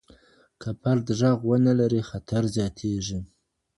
[0.61, 3.19] که فرد ږغ و نه لري خطر زياتيږي.